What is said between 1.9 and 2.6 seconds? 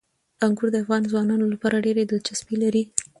دلچسپي